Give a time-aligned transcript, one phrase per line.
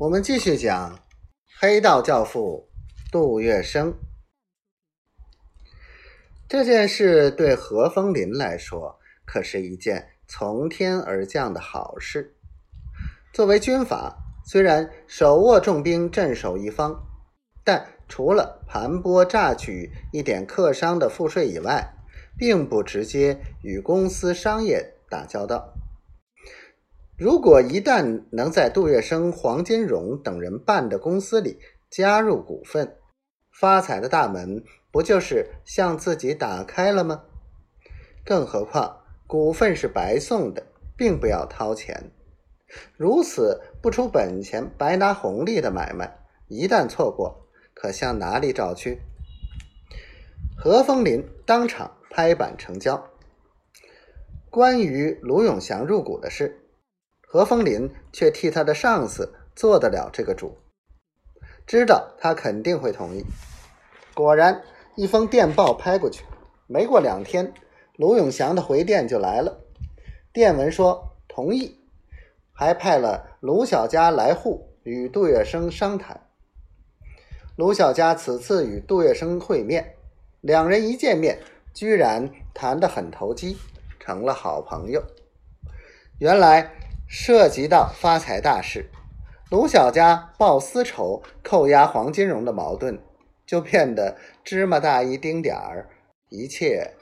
[0.00, 0.98] 我们继续讲
[1.60, 2.70] 黑道教父
[3.12, 3.92] 杜月笙。
[6.48, 12.34] 这件事对何风林来说，可是一件从天而降的好事。
[13.34, 14.16] 作为军阀，
[14.46, 16.98] 虽然手握重兵镇守一方，
[17.62, 21.92] 但除了盘剥榨取一点客商的赋税以外，
[22.38, 25.74] 并不直接与公司商业打交道。
[27.20, 31.58] 如果一旦能在杜月笙、黄金荣等人办的公司里
[31.90, 32.96] 加入股份，
[33.52, 37.24] 发财的大门不就是向自己打开了吗？
[38.24, 42.10] 更何况股份是白送的，并不要掏钱。
[42.96, 49.02] 如此不出本钱白拿红利的买卖，一旦错过，可向哪里找去？
[50.56, 53.10] 何风林当场拍板成交。
[54.48, 56.56] 关于卢永祥入股的事，
[57.32, 60.58] 何风林却替他的上司做得了这个主，
[61.64, 63.24] 知道他肯定会同意。
[64.14, 64.64] 果然，
[64.96, 66.24] 一封电报拍过去，
[66.66, 67.54] 没过两天，
[67.96, 69.60] 卢永祥的回电就来了。
[70.32, 71.76] 电文说同意。
[72.52, 76.26] 还派了卢小佳来沪与杜月笙商谈。
[77.56, 79.94] 卢小佳此次与杜月笙会面，
[80.42, 81.38] 两人一见面，
[81.72, 83.56] 居然谈得很投机，
[84.00, 85.02] 成了好朋友。
[86.18, 86.70] 原来
[87.12, 88.88] 涉及到发财大事，
[89.50, 93.00] 卢小佳报私仇、扣押黄金荣的矛盾，
[93.44, 95.90] 就变得芝麻大一丁点儿，
[96.28, 96.92] 一切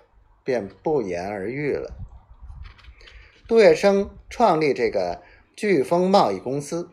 [0.42, 1.92] 便不言而喻了。
[3.46, 5.22] 杜月笙创立这个。
[5.58, 6.88] 飓风贸易公司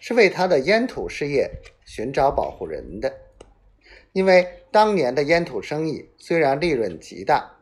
[0.00, 1.48] 是为他的烟土事业
[1.84, 3.14] 寻找保护人的，
[4.12, 7.60] 因为当年的烟土生意虽然利润极大，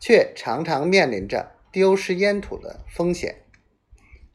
[0.00, 3.44] 却常常面临着丢失烟土的风险。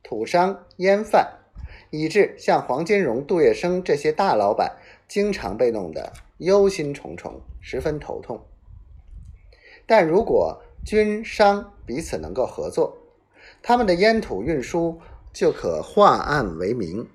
[0.07, 1.27] 土商、烟贩，
[1.89, 8.45] 以致像黄金荣、杜月笙这些大老板，经常被弄得忧心忡忡，十分头痛。
[9.85, 12.97] 但如果军商彼此能够合作，
[13.61, 15.01] 他们的烟土运输。
[15.33, 17.07] 就可化暗为明，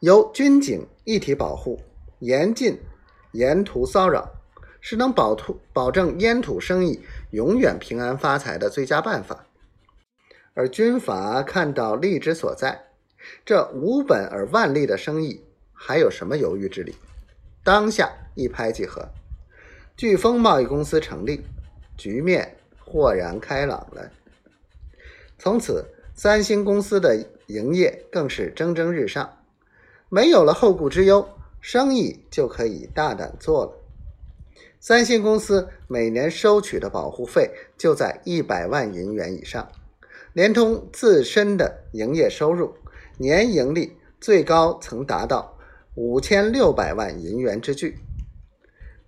[0.00, 1.78] 由军警一体保护，
[2.18, 2.80] 严禁
[3.30, 4.32] 沿途骚扰，
[4.80, 6.98] 是能保土保证烟土生意
[7.30, 9.46] 永远平安发财的最佳办法。
[10.54, 12.86] 而军阀看到利之所在，
[13.44, 15.42] 这无本而万利的生意，
[15.72, 16.94] 还有什么犹豫之理？
[17.64, 19.08] 当下一拍即合，
[19.96, 21.42] 飓风贸易公司成立，
[21.96, 24.10] 局面豁然开朗了。
[25.38, 27.26] 从此，三星公司的。
[27.48, 29.36] 营业更是蒸蒸日上，
[30.08, 31.28] 没有了后顾之忧，
[31.60, 33.72] 生意就可以大胆做了。
[34.80, 39.70] 三星公司每年收取的保护费就在一百万银元以上，
[40.32, 42.74] 联通自身的营业收入，
[43.18, 45.58] 年盈利最高曾达到
[45.94, 47.98] 五千六百万银元之巨，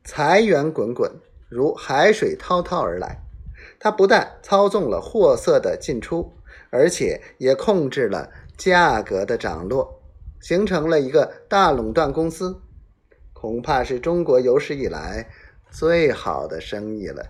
[0.05, 1.11] 财源滚滚，
[1.49, 3.21] 如海水滔滔而来。
[3.79, 6.33] 他不但操纵了货色的进出。
[6.71, 10.03] 而且也控制了价格的涨落，
[10.41, 12.61] 形成了一个大垄断公司，
[13.33, 15.29] 恐怕是中国有史以来
[15.71, 17.25] 最好的生意了。